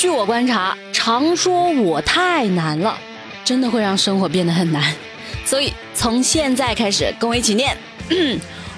[0.00, 2.96] 据我观察，常说我太难了，
[3.44, 4.96] 真的会让生活变得很难。
[5.44, 7.76] 所以从现在开始，跟我一起念：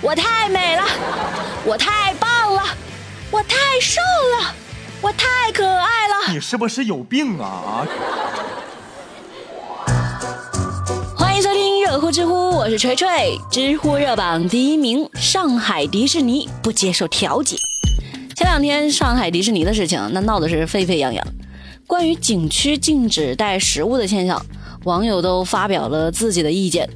[0.01, 0.83] 我太美了，
[1.65, 2.65] 我太棒了，
[3.31, 4.01] 我太瘦
[4.41, 4.53] 了，
[5.01, 6.33] 我太可爱了。
[6.33, 7.87] 你是不是有病啊？
[11.17, 15.09] 欢迎收听热乎知乎，我是锤锤，知乎热榜第一名。
[15.15, 17.57] 上海迪士尼不接受调解。
[18.35, 21.27] 前两天上海迪士尼的事情，那闹的是沸沸扬扬。
[21.87, 24.45] 关于景区禁止带食物的现象，
[24.85, 26.89] 网友都发表了自己的意见。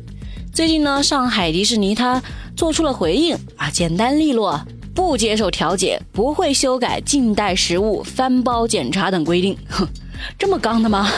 [0.52, 2.22] 最近呢，上海迪士尼它
[2.56, 4.58] 做出了回应啊，简单利落，
[4.94, 9.54] 不接受调解，不会修改禁带食物、翻包检查等规定。
[9.68, 9.86] 哼，
[10.38, 11.10] 这么刚的吗？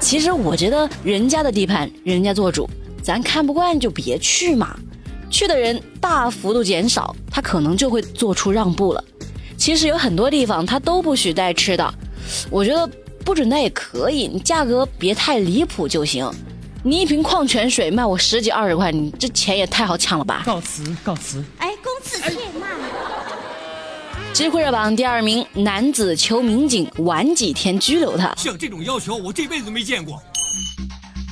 [0.00, 2.68] 其实我觉得人家的地盘，人家做主，
[3.00, 4.76] 咱看不惯就别去嘛。
[5.30, 9.04] 去的人大幅度减少，他可能就会做出让步了。
[9.56, 11.94] 其实有很多地方它都不许带吃的，
[12.50, 12.88] 我觉得
[13.24, 16.30] 不准带也可以，你价格别太离谱就行。
[16.84, 20.42] 你一瓶矿泉水卖我十几二十块，你这钱也太好抢了吧！
[20.46, 21.42] 告辞，告辞。
[21.58, 22.70] 哎，公子切慢。
[24.32, 28.32] 知乎热榜第二名，男子求民警晚几天拘留他。
[28.36, 30.22] 像这种要求，我这辈子没见过。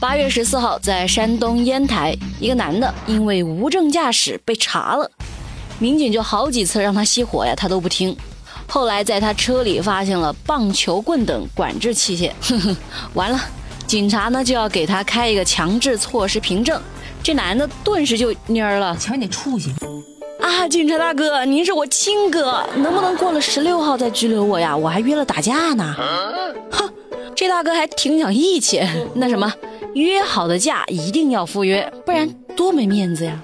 [0.00, 5.08] 八月十四号，在山东烟台，一个男的因为无证驾驶被查了。
[5.78, 8.16] 民警就好几次让他熄火呀，他都不听。
[8.66, 12.30] 后来在他车里发现了棒球棍等管制器械，
[13.12, 13.40] 完了，
[13.86, 16.80] 警察呢就要给他开一个强制措施凭证。
[17.22, 19.72] 这男的顿时就蔫了，瞧你那出息！
[20.40, 24.76] 啊，警察大哥，您是我亲哥，能不能过了十六号再拘留我呀？
[24.76, 25.94] 我还约了打架呢。
[26.70, 26.90] 哼，
[27.34, 28.82] 这大哥还挺讲义气。
[29.14, 29.52] 那什么，
[29.94, 33.38] 约好的假一定要赴约，不然多没面子呀。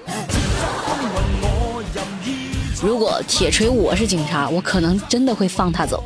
[2.81, 6.03] 如果铁锤我是警察，我可能真的会放他走。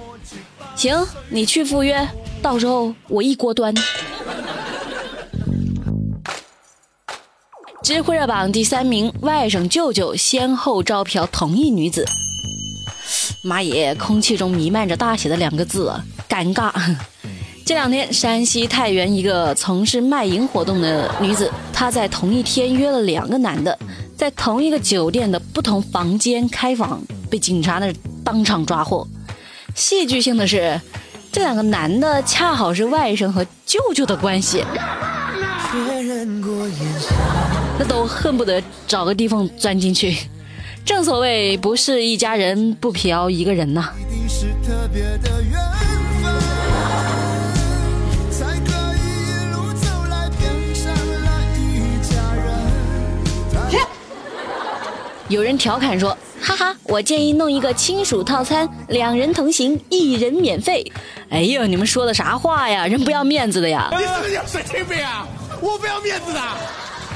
[0.76, 0.94] 行，
[1.30, 2.06] 你去赴约，
[2.42, 3.74] 到时候我一锅端。
[7.82, 12.06] 知乎热榜第三名，外甥舅舅先后招嫖同一女子。
[13.42, 16.74] 妈耶，空气中弥漫着大写的两个字啊，尴尬。
[17.66, 23.78] 这两天，山西太原一个从事卖淫活动的女子，她在同一天约了两个男的。
[24.18, 27.94] 在同一个酒店的不同房间开房，被警察那
[28.24, 29.06] 当场抓获。
[29.76, 30.80] 戏剧性的是，
[31.32, 34.64] 这两个男的恰好是外甥和舅舅的关系，
[37.78, 40.18] 那都恨不得找个地缝钻进去。
[40.86, 43.90] 正所谓，不是一家人，不嫖一个人呐。
[55.28, 60.86] 有人调侃说：“哈哈，我建议弄一个亲属套餐，两人同行，一人免费。”
[61.30, 62.86] 哎呦，你们说的啥话呀？
[62.86, 63.90] 人不要面子的呀！
[63.92, 65.28] 你是不是有神经病啊？
[65.60, 66.40] 我不要面子的。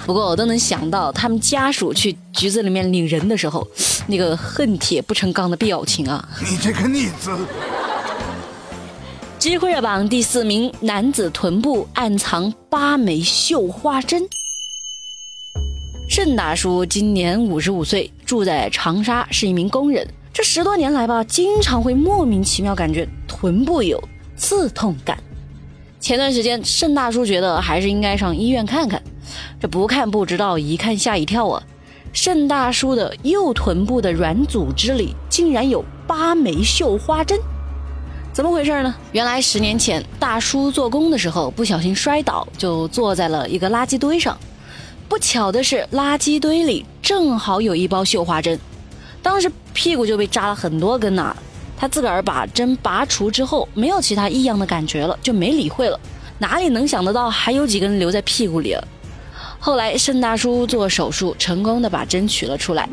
[0.07, 3.67] 不过我都能想到他们家属去局子里面领人的时候，
[4.07, 6.27] 那个恨铁不成钢的表情啊！
[6.41, 7.29] 你这个逆子！
[9.37, 14.27] 知乎热榜第四名，男子臀部暗藏八枚绣花针。
[16.21, 20.05] 盛大叔今年五十五岁，住在长沙，是一名工人。
[20.33, 24.03] 这十多年来吧，经常会莫名其妙感觉臀部有
[24.35, 25.17] 刺痛感。
[25.97, 29.01] 前段时间，盛大叔觉得还是应该上医院看看。
[29.61, 31.63] 这不看不知道，一看吓一跳啊！
[32.11, 37.39] 盛大叔的右臀部的软组织里竟然有八枚绣花针，
[38.33, 38.93] 怎么回事呢？
[39.13, 44.37] 原来十年前，大叔做工的时候不小心摔倒，就坐在了一个垃圾堆上。
[45.09, 48.57] 不巧的是，垃圾堆里正好有一包绣花针，
[49.23, 51.35] 当时屁股就被扎了很多根呐。
[51.75, 55.99] 他自个儿把针拔除之后，没有其他异样的感觉了，就没理会了。
[56.37, 58.87] 哪里能想得到还有几根留在屁股里了？
[59.59, 62.87] 后来盛大叔做手术，成功的把针取了出来。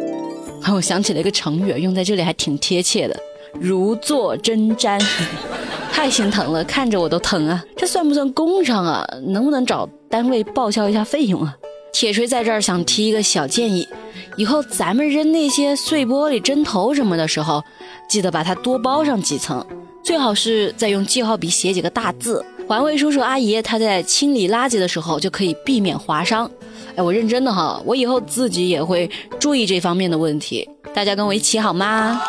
[0.70, 3.18] 我想起了一个成语，用在这里还挺贴切的，
[3.58, 5.02] 如坐针毡。
[5.90, 7.64] 太心疼了，看着我都疼啊！
[7.86, 9.06] 这算不算工伤啊？
[9.28, 11.56] 能不能找单位报销一下费用啊？
[11.92, 13.86] 铁锤在这儿想提一个小建议，
[14.34, 17.62] 以后咱们扔那些碎玻璃、针头什么的时候，
[18.08, 19.64] 记得把它多包上几层，
[20.02, 22.44] 最好是再用记号笔写几个大字。
[22.66, 26.50] 环卫叔叔阿姨他在清理垃圾的时候就可以避免划伤。
[26.96, 30.68] 哎，我认真的哈，我以后自己也会注意这方面的问题。
[30.92, 32.20] 大家跟我一起好吗？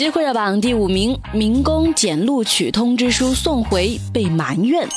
[0.00, 4.88] 知乎热榜第五名，民工捡录取通知书送回被埋怨。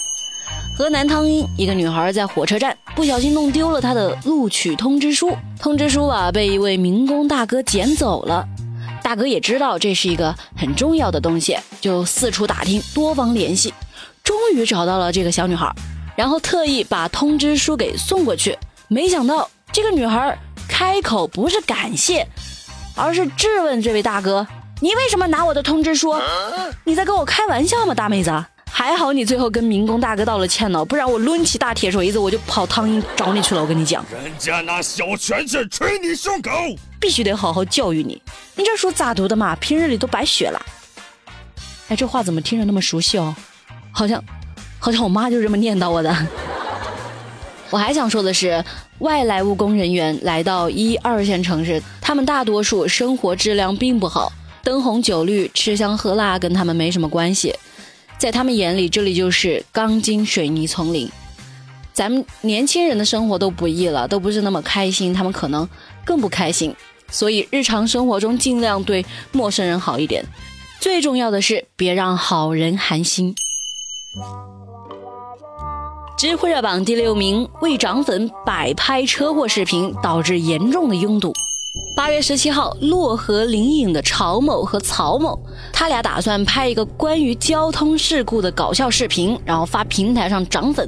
[0.77, 8.47] 河南汤阴一个女孩在火车站不小心弄丢了她的录取通知书，通知书啊被一位民工大哥捡走了。
[9.03, 13.73] 大哥也知道这是一个很重要的东西，就四处打听，多方联系，
[14.23, 15.69] 终于找到了这个小女孩，
[16.15, 18.57] 然后特意把通知书给送过去。
[18.87, 20.39] 没想到这个女孩
[20.69, 22.25] 开口不是感谢，
[22.95, 24.47] 而是质问这位大哥
[24.79, 26.13] ：“你为什么拿我的通知书？
[26.83, 28.31] 你在跟我开玩笑吗，大妹子？”
[28.75, 33.61] 还好你最后跟民工大哥道了歉呢，不然我抡起大铁锤子我就跑汤阴找你去了。
[33.61, 36.49] 我跟你讲，人家拿小拳去捶你胸口，
[36.99, 38.19] 必须得好好教育你。
[38.55, 39.55] 你这书咋读的嘛？
[39.57, 40.59] 平日里都白学了。
[41.89, 43.35] 哎，这话怎么听着那么熟悉哦？
[43.91, 44.21] 好像，
[44.79, 46.11] 好像我妈就这么念叨我的。
[47.69, 48.65] 我还想说的是，
[48.99, 54.31] 外来务工人员来到一二线城市，他们大多数生活质量并不好，
[54.63, 57.53] 灯红酒绿、吃香喝辣跟他们没什么关系。
[58.17, 61.09] 在他们眼里，这里就是钢筋水泥丛林。
[61.91, 65.67] 咱们年轻人的生活都不易了，都不是那么开心，他们可能
[66.05, 66.73] 更不开心。
[67.11, 70.25] 所以日常生活中尽量对陌生人好一点。
[70.79, 73.35] 最重要的是，别让好人寒心。
[76.17, 81.33] 知乎热榜第六名，为涨粉摆拍车祸视频，导致严重的拥堵。
[81.95, 85.39] 八月十七号，漯河灵隐的曹某和曹某，
[85.71, 90.87] 他俩打算拍一个关于交通事故的搞笑视频，然后发平台上涨粉。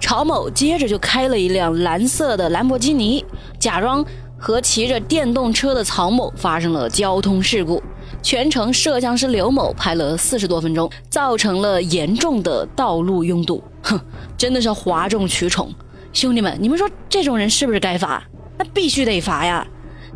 [0.00, 3.24] 曹某接着就开了一辆蓝色的兰博基尼，
[3.58, 4.04] 假装
[4.38, 7.82] 和骑着电动车的曹某发生了交通事故。
[8.22, 13.62] 全程摄像师刘某拍了四十多分钟，造成了严重的道路拥堵。
[13.82, 13.98] 哼，
[14.36, 15.72] 真的是哗众取宠。
[16.12, 18.22] 兄弟们，你们说这种人是不是该罚？
[18.58, 19.66] 那必须得罚呀！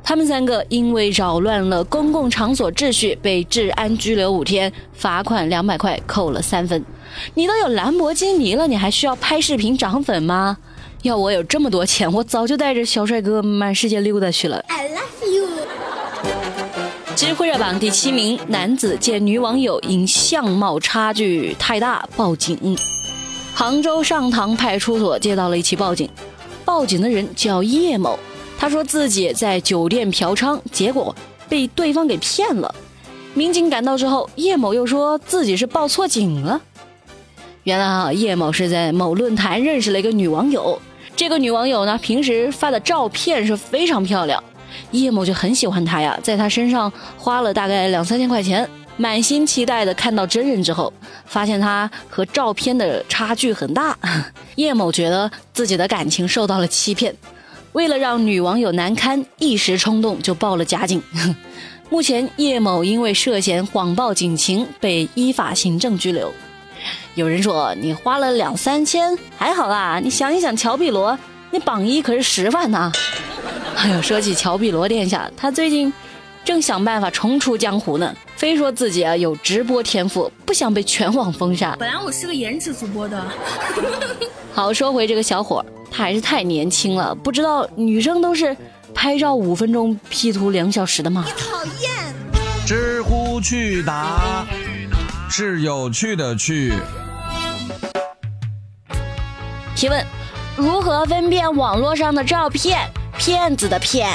[0.09, 6.81] 他们三个因为扰乱了公共场所秩序，被治安拘留五天，罚款两百块，扣了三分。
[7.35, 10.57] 你都有兰博基尼了，你还需要拍视频涨粉吗？
[11.03, 14.65] 要我有这么多钱，我早就带着小帅哥满世界溜达去了。
[14.69, 15.49] I love you。
[17.17, 22.79] 知乎热榜第七名，男子见女网友因相貌差距太大报警。
[23.53, 26.09] 杭州上塘派出所接到了一起报警，
[26.65, 28.17] 报警的人叫叶某。
[28.59, 31.15] 他说自己在酒店嫖娼，结果
[31.49, 32.75] 被对方给骗了。
[33.35, 36.61] 民警赶到之后，叶某又说自己是报错警了。
[37.65, 40.81] 原来啊，叶某是在某论坛认识了一个女网友，
[41.15, 44.43] 这个女网友呢，平时发的照片是非常漂亮，
[44.93, 50.93] 叶某就很喜欢她呀，在她身上花了大概两三千块钱，满心期待的看到真人之后，
[51.27, 53.99] 发现她和照片的差距很大，
[54.55, 57.15] 叶某觉得自己的感情受到了欺骗。
[57.77, 61.03] 为了让女网友难堪，一时冲动就报了假警。
[61.91, 66.33] 目前叶某因为涉嫌谎报警情，被依法行政拘留。
[67.17, 71.19] 有人说你花了两三千还好啦，你想一想乔碧罗，
[71.51, 72.91] 那榜一可是十万呐。
[73.77, 75.93] 哎呦，说起乔碧罗殿下，他最近
[76.47, 81.77] 正想办法重出江湖呢，非说自己啊有直播天赋，不想被全网封杀。
[81.79, 83.23] 本来我是个颜值主播的。
[84.55, 85.63] 好，说回这个小伙。
[85.91, 88.57] 他还是太年轻了，不知道女生都是
[88.95, 91.25] 拍照五分钟，P 图两小时的吗？
[91.27, 92.15] 你讨厌。
[92.67, 94.45] 知乎趣答
[95.31, 96.73] 是有趣的趣。
[99.75, 100.05] 提问：
[100.57, 102.79] 如何分辨网络上的照片？
[103.19, 104.09] 骗子的骗。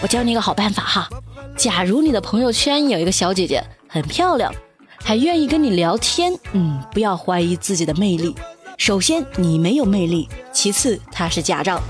[0.00, 1.08] 我教你一个好办法哈。
[1.56, 4.52] 假如你的朋友圈有一个小姐姐很漂亮，
[5.02, 8.34] 还愿意跟你聊天，嗯，不要怀疑自己的魅力。
[8.78, 11.82] 首先，你没有魅力；其次，他是假账。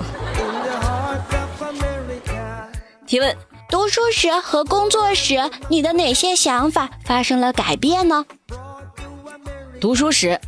[3.06, 3.36] 提问：
[3.68, 8.24] 读书时和工作时，你的哪些想法发生了改变呢？
[9.80, 10.40] 读书时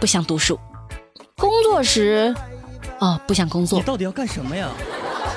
[0.00, 0.58] 不想读书，
[1.36, 2.34] 工作时
[2.98, 3.78] 哦不想工作。
[3.78, 4.68] 你到底要干什么呀？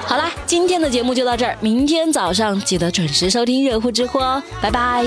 [0.07, 5.05] 好啦，今天的节目就到这儿，明天早上记得准时收听热乎知乎哦，拜拜。